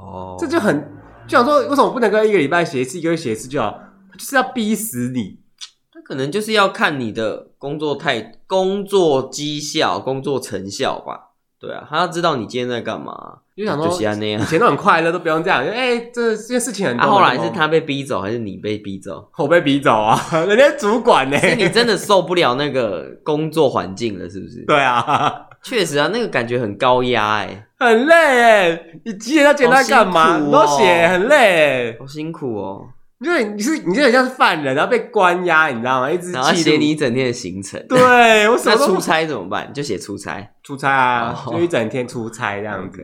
[0.00, 0.80] 哦，这就很
[1.26, 3.78] 就想说，为什么我不能够一个礼拜写一次，一个月写一次就好？
[4.16, 5.41] 就是要逼死你。
[6.12, 11.30] 可能就是要看你的工作态、工作绩效、工作成效吧。
[11.58, 13.38] 对啊，他要知道你今天在干嘛。
[13.56, 15.64] 就想说，以前都很快乐，都不用这样。
[15.64, 17.02] 哎、欸，这这件事情很多。
[17.02, 19.26] 啊、后来是他被逼走，还是你被逼走？
[19.38, 20.18] 我被逼走啊！
[20.46, 21.38] 人家主管呢？
[21.38, 24.64] 是你真的受不了那个工作环境了，是不是？
[24.68, 28.84] 对啊，确实啊，那个感觉很高压，哎，很累哎。
[29.04, 30.38] 你几点到几点在干嘛？
[30.38, 32.86] 都、哦、写很累，好辛苦哦。
[33.22, 36.10] 因为你是你就很像是犯人，然后被关押，你知道吗？
[36.10, 37.80] 一直然后写你一整天的行程。
[37.88, 39.72] 对，我什么那出差怎么办？
[39.72, 42.98] 就写出差，出差啊，就一整天出差这样子.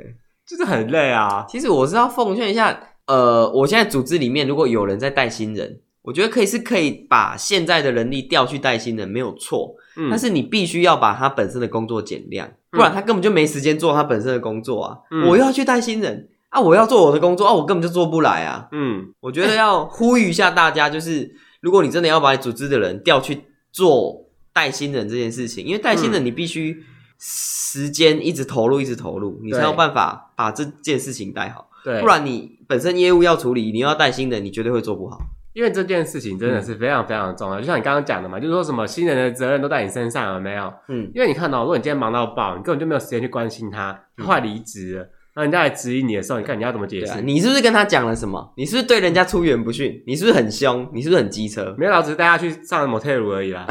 [0.47, 1.47] 就是很累啊。
[1.49, 9.77] 其实我是要奉劝一下，呃，我现在组织里面如果有人在带新人，我觉得可以是可以把现在的人力调去带新人，没有错。
[9.97, 14.97] 嗯，但是你必须要把他本身的工作减量，不然他根本就没时间做他本身的工作啊。
[15.11, 16.29] 嗯，我又要去带新人。
[16.51, 16.61] 啊！
[16.61, 17.53] 我要做我的工作啊！
[17.53, 18.69] 我根本就做不来啊！
[18.73, 21.31] 嗯，我觉得要呼吁一下大家，就是
[21.61, 26.83] 如果你真的要把你组织的人调去做带新人这件事情，因为带新人你必须
[27.19, 31.69] 时间一直投入，一直投入，你才有办法把这件事情带好。
[31.85, 35.19] 对，不然你本身业务要处理，你要带新人，你绝对会做不好。
[35.55, 40.73] 因为这件事情真的是非常非常重要，就像你刚刚讲的嘛，就是说什么新人的责任都在你身上，了没有？
[40.89, 45.09] 嗯，因为你看到，如果你今天忙到爆，你根本就没有时间去关心他，他快离职了。
[45.38, 47.22] 那人家来质疑你的时候，你看你要怎么解释？
[47.22, 48.53] 你是不是跟他讲了什么？
[48.57, 50.03] 你是不是对人家出言不逊？
[50.05, 50.88] 你是不是很凶？
[50.92, 51.72] 你是不是很机车？
[51.79, 53.64] 没有，老子带他去上摩天轮而已啦。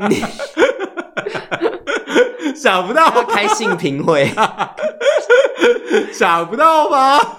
[0.10, 0.16] 你
[2.56, 4.28] 想不到开性平会，
[6.12, 7.36] 想不到吧？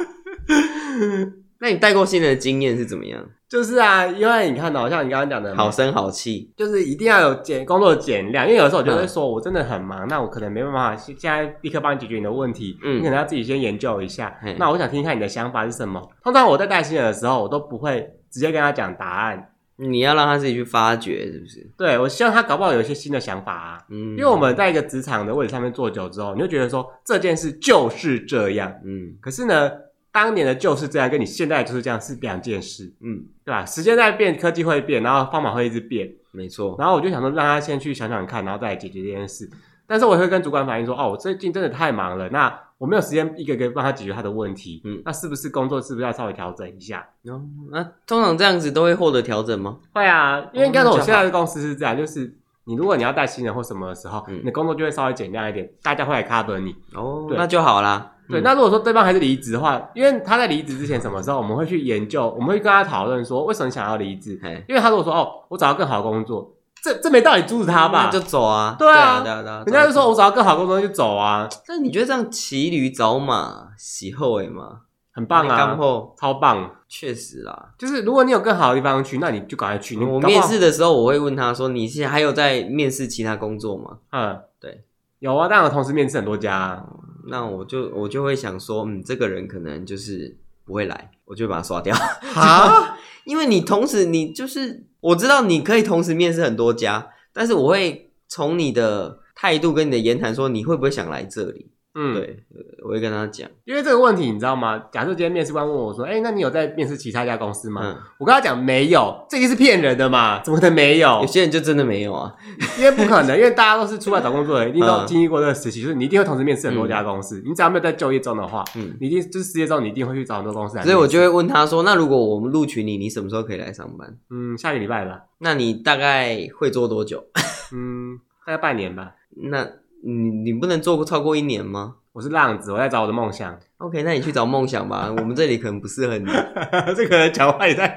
[1.61, 3.23] 那你带过新人的经验是怎么样？
[3.49, 8.45] 就是啊，因为你看到像你刚刚讲的，好声好气，就是一定要有减工作减量。
[8.45, 12.77] 因为有时候我就会说，我真的很忙，嗯、那我可能没办法现在立刻帮你解决你的问题。
[12.83, 14.37] 嗯，你可能要自己先研究一下。
[14.45, 15.99] 嗯、那我想听一下你的想法是什么。
[16.23, 19.51] 通常我在带新人的时候，我都不会直接跟他讲答案。
[19.81, 21.71] 你要让他自己去发掘，是不是？
[21.77, 23.77] 对，我希望他搞不好有一些新的想法啊。
[23.89, 28.71] 嗯，因为我们在一个职场的位置上面坐久之后，你就觉得说这件事就是这样。
[28.85, 29.71] 嗯，可是呢，
[30.21, 32.93] 当年的就是这样，跟你现在就是这样是两件事。
[32.99, 33.65] 嗯，对吧？
[33.65, 36.11] 时间在变，科技会变，然后方法会一直变。
[36.31, 36.75] 没错。
[36.77, 39.49] 然后我就想说，让他先去想想看，然后再来解决这件事。
[39.87, 44.81] 但是我也会跟主管反映说，哦，我最近真的太忙了，那我没有时间一个一个帮他解决他的问题。
[44.83, 47.07] 嗯，那是不是工作是不是要稍微调整一下？
[47.23, 49.77] 哦，那通常这样子都会获得调整吗？
[49.93, 56.75] 会啊，因为刚才我现在的公司是这样，就是你如果你要带新人或什么的时候，嗯，你的工作就会稍微减量一点，大家会来 cover 你。
[56.93, 58.15] 哦，那就好啦。
[58.29, 64.39] 对，那如果说对方还是离职的话，因为他在离职之前什么时候我们会去研究，我们会跟他讨论说为什么你想要离职？
[64.67, 66.53] 因为他如果说哦，我找到更好的工作。
[66.81, 68.09] 这这没道理阻止他吧？
[68.09, 68.73] 就走啊！
[68.79, 69.63] 对啊，对啊，对啊！
[69.65, 71.45] 人家就说我找到更好的工作就走啊。
[71.67, 74.81] 但你觉得这样骑驴找马，喜后诶吗？
[75.11, 75.77] 很棒啊！
[76.17, 77.71] 超棒，确实啦。
[77.77, 79.97] 就是如果你有更好的地方去，那你就赶快去。
[79.97, 84.85] 我面试的时候，我会问他说：“你现在还有在面试其他工作吗？”嗯，对，
[85.19, 86.81] 有啊，但我同时面试很多家。
[87.27, 91.95] 那我就我就会想说，嗯，这个人可能就是不会来，我就把他刷掉。
[92.35, 92.97] 啊？
[93.25, 94.85] 因为你同时你就是。
[95.01, 101.71] 我知道你可以同时面试很多家，但是我会从你的态度跟你的言谈说，你会不会想来这里？
[102.01, 102.39] 嗯，对，
[102.81, 104.81] 我会跟他讲，因为这个问题你知道吗？
[104.89, 110.41] 假设今天面试官问我说：“哎、欸，那你有在面试其他家公司吗？”嗯、我跟他讲没有，这个是骗人的嘛？
[110.41, 111.19] 怎么可能没有？
[111.19, 112.33] 有些人就真的没有啊，
[112.79, 117.39] 因为不可能，因为大家都是出来找工作的，一定都经历过这个时期，就是你一定会同时面试很多家公司。
[117.39, 120.83] 嗯、你只要没有在就业中的话，嗯，你一定就是失业中，你一定会去找很多公司来。
[120.83, 125.23] 所以我就会问他说：“那如果我们录取你，你什么时候可以来上班？”嗯，下个礼拜吧。
[125.39, 127.25] 那你大概会做多久？
[127.73, 129.15] 嗯，大概半年吧。
[129.51, 129.67] 那
[130.05, 131.95] 你你不能做超过一年吗？
[132.11, 133.57] 我是浪子，我在找我的梦想。
[133.77, 135.09] OK，那你去找梦想吧。
[135.09, 136.25] 我们这里可能不适合你。
[136.95, 137.95] 这个人讲话也在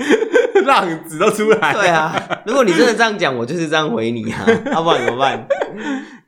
[0.64, 1.72] 浪子都出来。
[1.72, 2.14] 对啊，
[2.46, 4.44] 如果你真的这样讲，我就是这样回你啊。
[4.70, 5.46] 要不然怎么办？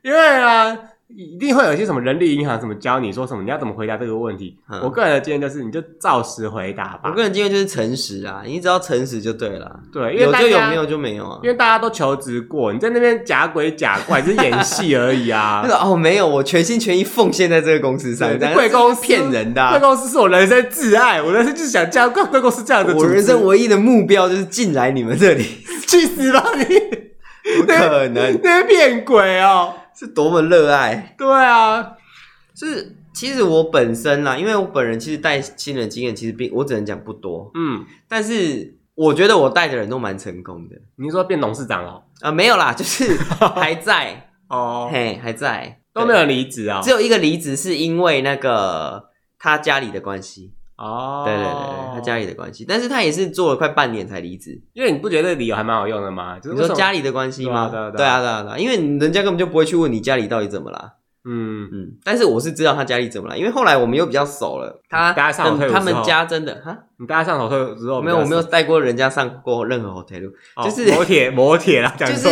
[0.01, 0.77] 因为啊。
[1.15, 4.57] 一定会有一些什么人力银行什么教你说什么，你要怎么回答这个问题？
[4.69, 7.03] 嗯、我个人的经验就是，你就照实回答吧。
[7.05, 9.79] 我个人经验就是诚实啊，你只要诚实就对了。
[9.93, 11.39] 对，因为有就有，没有就没有啊。
[11.41, 15.61] 因为大家都求职过，你在那边假鬼假怪，只是演戏而已啊。
[15.65, 18.29] 那个哦，没有，我全心全意奉献在这个公司上。
[18.53, 22.93] 贵公司骗人的、啊，贵公司是我人生挚爱，我人生就是想加贵贵公司这样的。
[22.93, 25.45] 我人生唯一的目标就是进来你们这里，
[25.87, 26.65] 去死吧你！
[27.61, 29.73] 不可能， 那边骗鬼哦。
[29.97, 31.93] 是多么热爱，对啊，
[32.53, 40.75] 是其实我本身啦，因为我本人其实带新人经验其实并我只能讲不多，嗯，但是我觉得我带的人都蛮成功的。
[40.97, 42.03] 你说变董事长了？
[42.21, 43.17] 啊，没有啦，就是
[43.55, 50.53] 还在哦，嘿，还在，都没有离职啊，只有一个离职是因为那个他家里的关系。
[50.77, 56.37] 哦，对对对，他家里的关系，但是他也是做了快半年才离职，因为你不觉得理由还蛮好用的吗？
[56.39, 57.69] 就是你说家里的关系吗？
[57.69, 58.43] 对啊对啊对啊。
[58.43, 60.95] 对啊，因为人家根本就不会去问你家里到底怎么了。
[61.23, 61.69] 嗯。
[61.71, 64.81] 嗯，但是我是知道他家里怎么了，因为后来我们又比较熟了。
[64.89, 70.29] 他他们家真的哈，你带他上 hotel 之后，没有我没有带过人家上过任何 hotel，
[70.61, 72.29] 就是摩铁 摩铁啦，就是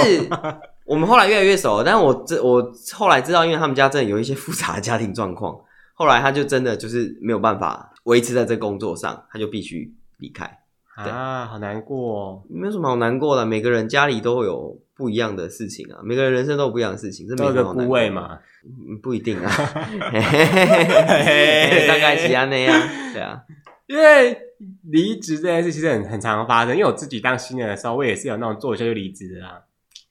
[0.85, 2.61] 我们后来越来越熟，但是我这我
[2.93, 5.55] 后来知道，因为他们家真的有一些复杂的家庭状况，
[5.93, 7.89] 后来他就真的就是没有办法。
[8.03, 10.59] 维持在这工作上，他就必须离开。
[10.95, 12.43] 对啊，好难过哦。
[12.49, 18.37] 没有什么好难过的，每个人家里都会有不一样的事情啊，每个人人生都有不一样的事情，这没什么好难过嘛。
[18.63, 19.49] 嗯，不一定啊，
[21.87, 22.79] 大概其他那样。
[23.11, 23.41] 对啊，
[23.87, 24.37] 因为
[24.83, 29.63] 离职这件事其实很很常发生，因为我自己当新人的时候，我也是有那种做一下就离职的啦。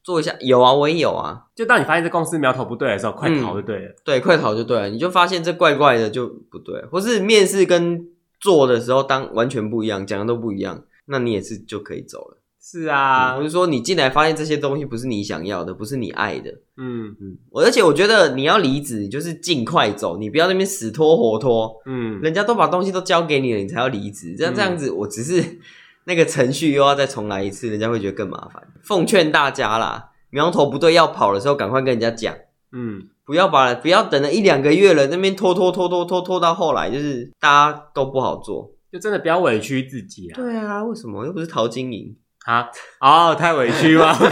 [0.03, 1.45] 做一下有啊，我也有啊。
[1.55, 3.89] 就当你发现这公司苗头不对的时候，快逃就对了。
[3.89, 4.89] 嗯、对，快逃就对了。
[4.89, 8.07] 你就发现这怪怪的就不对，或是面试跟
[8.41, 12.39] 做的时候当完全不一样，讲的都不一样，那你也是就可以走了。
[12.65, 16.51] 是啊，或者、嗯、说你进来发现这些东西不是你想要的，不是你爱的。
[16.77, 17.37] 嗯嗯。
[17.53, 21.73] 而且我觉得你要离职，你就是尽快走，你不要那边死拖活拖。
[21.87, 22.21] 嗯。
[22.21, 24.35] 人家都把东西都交给你了，你才要离职。
[24.37, 25.61] 这样这样子，我只是。
[26.05, 28.63] 那个程序又要再重来一次，人家会觉得更麻烦。
[28.83, 32.35] 奉劝大家啦，苗头不对要跑的时候，赶快跟人家讲。
[32.73, 40.35] 嗯，不要把不要等了一两个月了，那边拖拖拖拖拖拖到后来，就是大家都不好做，就真的不要委屈自己啊。
[40.35, 42.69] 对啊，为什么又不是淘金营啊？
[43.01, 44.17] 哦，太委屈了。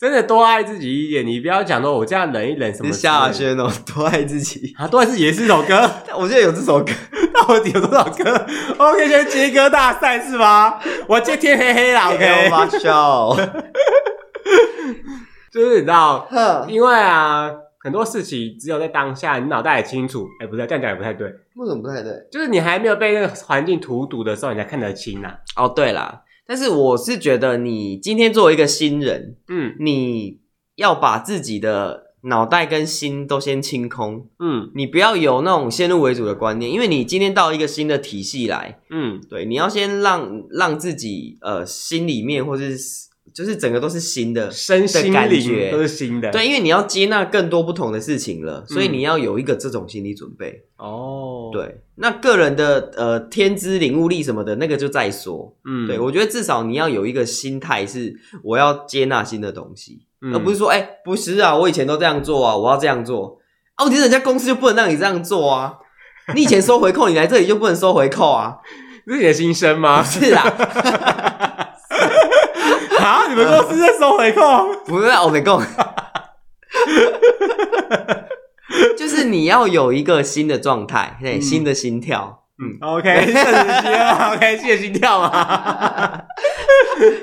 [0.00, 2.90] 真的多爱自己一点，你不要讲说我这样忍一忍什么。
[2.90, 5.90] 夏亚轩哦，多爱自己啊，多爱自己也是一首歌。
[6.16, 6.90] 我记得有这首歌，
[7.46, 8.46] 到底有多少歌
[8.78, 10.80] ？OK，先接歌大赛是吗？
[11.06, 12.48] 我接天黑黑啦， OK。
[12.48, 13.36] 马笑，
[15.52, 16.26] 就是你知道，
[16.66, 20.26] 因为啊，很多事情只有在当下，你脑袋也清楚。
[20.40, 21.28] 哎，不对，这样讲也不太对。
[21.56, 22.10] 为什么不太对？
[22.32, 25.64] 就是你还没有被那个环境荼毒的时候，你才看得清呐、啊。
[25.64, 26.22] 哦，对啦。
[26.50, 30.40] 但是我是觉得，你今天作为一个新人，嗯，你
[30.74, 42.76] 要把自己的脑袋跟心都先清空，嗯，你不要有那种先入为主的观念，因为你今天到一个新的体系来，嗯，对，你要先让让自己呃心里面或是
[43.32, 50.64] 就是整个都是新的，身心灵都是新的，对，因为你要接纳更多不同的事情了，所以你要有一个这种心理准备。
[50.76, 55.54] 哦，对，那个人的呃天资领悟力什么的那个就再说。
[55.64, 63.38] 嗯，对，我觉得至少你要有一个心态是我要接纳新的东西，嗯、而不是说哎、欸、不是啊，我以前都这样做啊，我要这样做。
[63.76, 65.74] 哦、啊，其实人家公司就不能让你这样做啊，
[66.34, 68.56] 你以前收回扣，你来这里就不能收回扣啊，
[69.06, 70.02] 这是你的心声吗？
[70.02, 71.19] 是啊。
[73.30, 74.42] 啊，你们公司在收回扣？
[74.86, 75.62] 不是，我没空。
[78.96, 82.44] 就是你要有一个新的状态，对，嗯、新的心跳。
[82.62, 83.54] 嗯，OK， 谢谢心
[84.32, 85.30] ，OK，谢谢心跳嘛。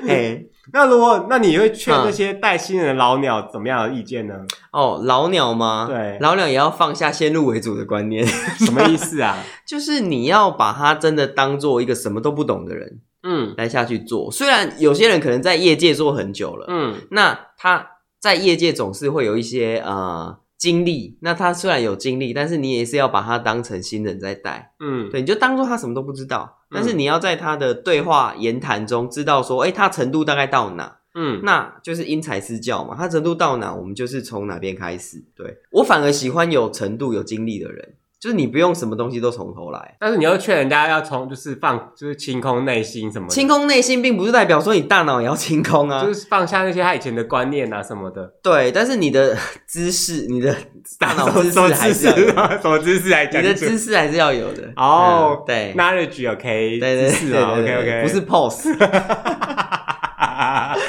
[0.08, 0.42] 哎，
[0.74, 4.34] 那如果那你会劝那些带新人的老鸟怎么样的意见呢？
[4.72, 5.86] 哦，老鸟吗？
[5.88, 8.26] 对，老鸟也要放下先入为主的观念。
[8.26, 9.36] 什么意思啊？
[9.64, 14.30] 就是你要把他真的当做一个什么都不懂的人，嗯，来下去做。
[14.30, 17.86] 虽然有些人可能在业界做很久了，嗯，那他
[18.18, 20.38] 在业界总是会有一些呃。
[20.58, 37.94] 经历，那他虽然有经历，但是你也是要把他当成新人在带，嗯，对，你就当做他什么都不知道，嗯、但是你要在他的对话言谈中知道说，诶、欸，他程度大概到哪，嗯，那就是因材施教嘛，他程度到哪，我们就是从哪边开始，对，我反而喜欢有程度、有经历的人。
[38.20, 43.32] 就是你不用什么东西都从头来，但是你要劝人家要从就是放就是清空内心什么的。
[43.32, 48.32] 清空内心并不是代表说你大脑也要清空啊，就是放下那些他以前的观念啊什么的。
[48.42, 49.36] 对，但是你的
[49.68, 50.52] 知识，你的
[50.98, 52.26] 大脑知识还是要有，
[52.60, 53.40] 什么知识来讲？
[53.40, 54.64] 你的知识还是要有的。
[54.76, 58.74] 哦、oh, 嗯，对，knowledge OK，对对对，OK OK，不是 pose。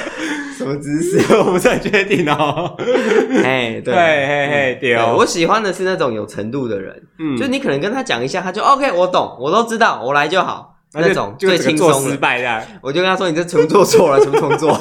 [0.56, 1.20] 什么姿势？
[1.36, 2.76] 我不是很确定哦。
[3.44, 7.02] 哎，对，嘿嘿，对，我喜欢的是那种有程度的人。
[7.18, 10.68] 嗯，就你可能跟他讲一下，他就 OK，我懂，我都知道，我来就好。
[10.92, 14.76] 那种最轻松失败的，我就跟他说：“你这重做错了，重重做。”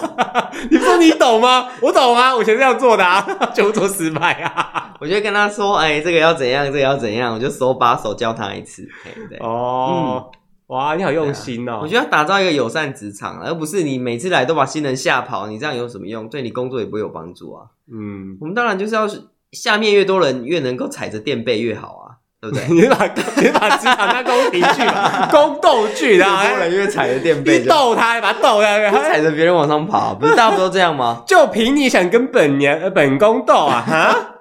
[0.71, 1.67] 你说你懂吗？
[1.81, 4.91] 我懂啊，我以前这样做的啊，就做失败啊。
[4.99, 8.89] 我就跟他说：“哎，这个要怎样，这个要怎样。”我就手把手教他一次。
[9.29, 10.31] 对，哦。
[10.69, 11.79] 哇，你好用心哦！
[11.81, 16.29] 我觉得要打造一个友善职场，而不是你每次来都把新人吓跑，你这样有什么用？
[16.29, 17.65] 对你工作也不会有帮助啊。
[17.91, 19.07] 嗯，我们当然就是要
[19.51, 22.67] 下面越多人越能够踩着垫背越好啊，对不对？
[22.69, 24.83] 你把你把职场当宫廷剧、
[25.31, 31.23] 宫斗剧，然后越多人越踩着垫背，你逗他，把他逗下去，踩着别人往上爬，不是大家不都这样吗？
[31.25, 33.83] 就凭你想跟本娘呃本宫斗啊？
[33.87, 34.35] 哈？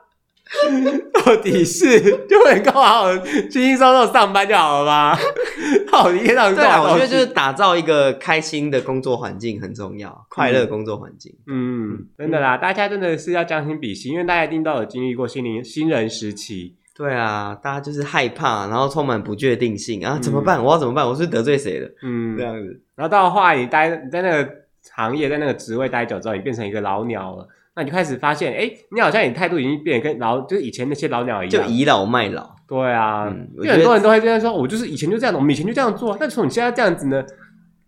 [1.24, 5.18] 到底是就能够好好轻轻松松上班就好了吗？
[5.92, 11.34] 好，一天到晚对啊，我觉得就是打造一个开心的工作环境很重要，快乐工作环境。
[11.46, 16.76] 嗯，嗯真的啦，大家真的是要将心比心，因为大家一定都有经历过新龄新人时期。
[16.96, 20.62] 对啊，大家就是害怕，然后充满不确定性啊，怎么办？
[20.64, 21.06] 我要怎么办？
[21.06, 21.88] 我是得罪谁了？
[22.02, 22.80] 嗯，这样子。
[22.96, 24.48] 然后到后来你待你在那个
[24.90, 27.46] 行业，在那个职位待久之后，你变成一个老鸟了。
[27.78, 32.56] 那你就开始发现，哎、欸，你好像你态度已经变得跟老，就是以前那些老鸟一样，就倚老卖老。
[32.66, 37.24] 对啊，嗯、因为很多人都会这样说，我就是以前就这样，我们以前就这样做，但从你现在这样子呢，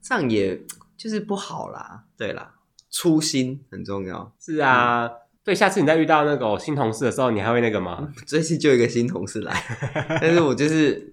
[0.00, 0.56] 这样也
[0.96, 2.04] 就是不好啦。
[2.16, 2.52] 对啦，
[2.88, 4.32] 初心很重要。
[4.38, 5.10] 是啊，嗯、
[5.44, 8.08] 所以下次你再遇到那个新同事的时候，你还会那个吗？
[8.24, 9.52] 这次就一个新同事来，
[10.22, 11.12] 但是我就是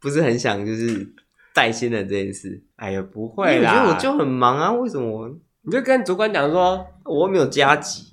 [0.00, 1.12] 不是很想就是
[1.52, 2.62] 带新人这件事。
[2.76, 5.28] 哎呀，不会啦，我觉得我就很忙啊，为什么？
[5.64, 8.11] 你就跟主管讲说，我没有加急。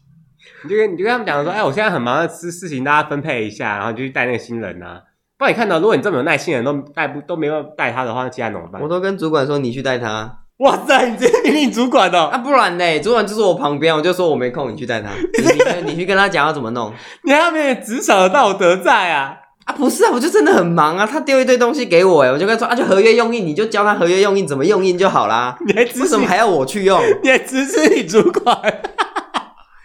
[0.63, 5.01] 你就跟你就跟他们讲说，哎，我现在很忙的事事情，大家分配一下，然后你就去带那个新人啊。
[5.37, 8.81] 不然你看到，如果你这么有耐心的人都带不都没有带他的话，那其他怎么办？
[8.81, 10.39] 我都跟主管说，你去带他。
[10.57, 12.25] 哇塞，你直接命令主管哦？
[12.25, 12.99] 啊，不然呢？
[12.99, 15.07] 主管就是我旁边，我就说我没空，你去带他。
[15.85, 16.93] 你你，去跟他讲要怎么弄。
[17.23, 19.37] 你还没有职场的道德在啊？
[19.63, 21.07] 啊，不是啊，我就真的很忙啊。
[21.09, 25.57] 他丢一堆东西给我，哎，我就跟他说啊，就合约用印，你就教他合约用印怎么用印就好啦。
[25.65, 27.01] 你还为什么还要我去用？
[27.23, 28.59] 你还支持你主管？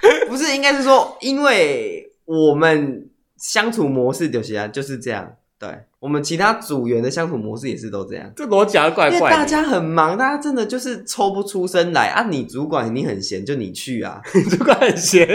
[0.28, 5.68] 不是，应该是说，因为我们相处模式就是啊，就是这样，对，
[6.00, 8.30] 我们其他组员的相处模式也是都这样。
[8.36, 12.26] 这逻辑怪怪的，因为大家很忙，大家真的就是抽不出身来啊。
[12.28, 14.20] 你主管你很闲，就你去啊。
[14.50, 15.26] 主管很闲，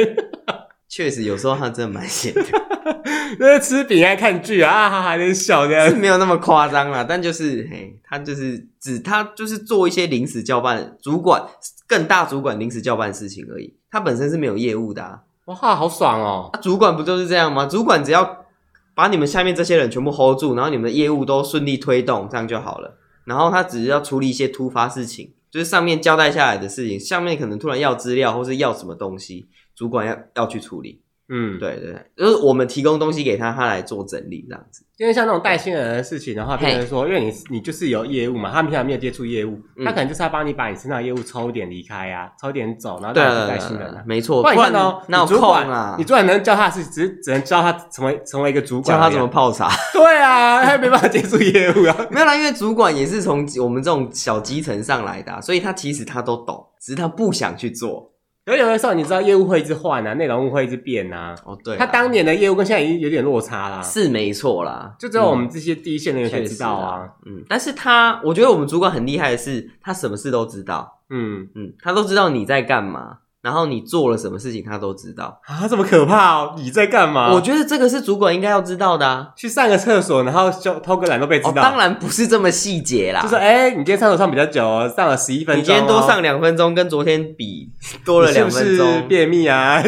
[0.88, 2.44] 确实有时候他真的蛮闲的。
[3.38, 7.06] 那是吃饼爱看剧啊，还还能笑这样，是没有那么夸张啦。
[7.08, 11.44] 但就是嘿，他就是只他就是做一些临时交办，主管
[11.86, 13.76] 更大主管临时交办的事情而已。
[13.92, 15.24] 他本身是没有业务的啊。
[15.46, 16.52] 哇，好爽哦！
[16.62, 17.66] 主管不就是这样吗？
[17.66, 18.46] 主管只要
[18.94, 22.98] 把你们下面这些人全部 hold 住，然后你们的业务都顺利推动，这样就好了。
[23.26, 31.02] 然后他只是要处理一些突发事情，就是上面交代下来的事情，下面可能突然要资料或是要什么东西，主管要要去处理。
[31.30, 34.84] 嗯，对对对，就是我们提供东西给他，他来做整理这样子。
[34.98, 44.04] 因为像那种带新人的事情的话，变成说，因为你你就是有业务嘛，他们平常没有接触业务，他可能就是要帮你把你身上的业务抽点离开啊，抽点走，然后带带新人啊。
[44.06, 49.70] 没错，不然哦，那主管，你主管能教他是只只能教他成为成为一个主管，教他怎么泡茶。
[49.94, 51.96] 对啊，他没办法接触业务啊。
[52.12, 58.09] 没有啦，因为主管也是从我们这种小基层上来的，所以他其实他都懂，只是他不想去做。
[58.50, 61.36] 可有的时候，你知道业务会一直换啊，内容物会一直变啊。
[61.46, 63.82] 哦，对，他当年的业务跟现在已经有点落差啦。
[63.82, 67.10] 是没错啦，就只有我们这些第一线的人才知道啊。
[67.26, 71.00] 嗯，但是他，我觉得我们主管很厉害的是，他什么事都知道。
[71.10, 73.20] 嗯嗯，他都知道你在干嘛。
[73.42, 75.66] 然后你做了什么事情，他都知道啊？
[75.70, 76.56] 这么可怕哦！
[76.58, 77.32] 你在干嘛？
[77.32, 79.30] 我觉得这个是主管应该要知道的啊。
[79.36, 81.62] 去上个厕所，然后就偷个懒都被知道。
[81.62, 83.22] 当然不是这么细节啦。
[83.22, 85.62] 就是哎，你今天上厕所上比较久哦，上了十一分钟。
[85.62, 87.72] 你今天多上两分钟，跟昨天比
[88.04, 88.88] 多了两分钟。
[88.88, 89.82] 是是便秘啊？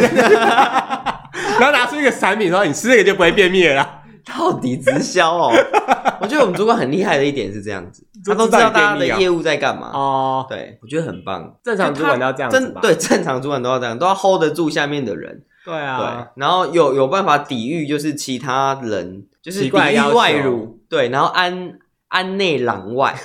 [1.59, 4.00] 然后拿出一个产品说，你吃这个就不会便秘了啦。
[4.25, 5.51] 到底直销哦？
[6.21, 10.45] 我觉得我们主管很厉害的一点是这样子， 他都知道大家的业务在干嘛哦。
[10.49, 11.55] 对，我觉得很棒。
[11.63, 12.81] 正常主管都要这样子吧？
[12.81, 15.43] 对，正常主管都要这样，都要 hold 得住下面的人。
[15.63, 20.79] 对啊，对，然后有有办法抵御，就是其他人就是抵御外辱。
[20.89, 21.73] 对，然后安
[22.07, 23.15] 安内攘外，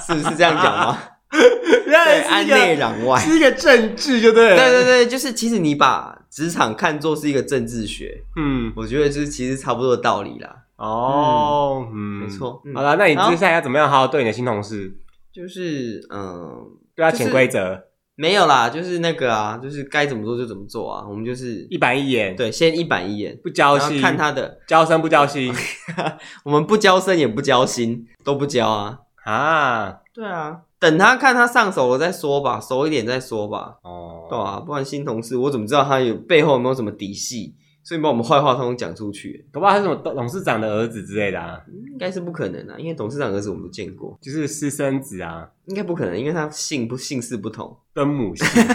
[0.00, 0.98] 是不是这样讲吗？
[1.30, 4.56] 对，安内攘外是一个政治，就对了。
[4.56, 10.56] 对对对，就是其实你把职场看作是一个政治学，嗯，我觉得就是其实差不多的道理啦。
[10.76, 12.62] 哦，嗯，没错。
[12.74, 14.96] 好了，那你接下来要怎么样好好对你的新同事？
[15.32, 17.84] 就是嗯，对他潜规则。
[18.14, 21.06] 没有啦，就是那个啊，就是该怎么做就怎么做啊。
[21.08, 25.52] 我们就是一板一眼，对，先一板一眼，不交心，看他的交生不交心，
[26.44, 28.98] 我们不交生也不交心，都不交啊。
[29.24, 30.60] 啊，对啊。
[30.80, 33.76] 等他看他上手了再说吧，熟一点再说吧。
[33.82, 37.54] 哦，对啊，不然新同事我怎么知道他有背后有没有什么底细？
[37.82, 41.58] 所以把我们坏话通通讲出去，搞不好他是什么董事长的儿子之类的啊？
[41.90, 48.46] 应该是不可能啊，因为董事长儿子我们都见过，就是私生子啊，应该不可能，因为他姓不姓氏不同，分母姓。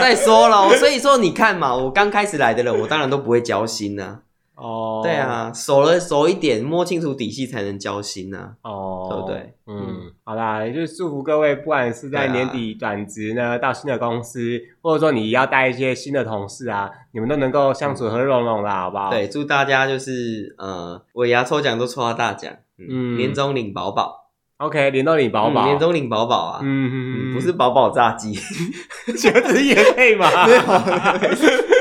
[0.00, 4.22] 再说了，所以说你看嘛，我刚开始来的人，我当然都不会交心啊。
[4.56, 8.52] 哦，对啊，熟了熟一点，摸清楚底细才能交心呐。
[8.62, 9.54] 哦，对不对？
[9.66, 14.40] 嗯，好啦，也就是祝福各位，不管是在年底转职呢，到新的公司，
[14.80, 19.10] 或者说你要带一些新的同事啊，你们都能够相处和融融啦，好不好？
[19.10, 24.24] 对，祝大家就是呃，尾牙抽奖都抽到大奖，嗯，年终领饱饱。
[24.58, 28.32] OK，年终领饱饱，年终领饱饱啊，嗯嗯嗯，不是饱饱炸鸡，
[29.18, 30.26] 觉得是业配吗？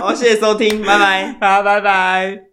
[0.00, 2.49] 好，谢谢收听，拜拜，好，拜拜。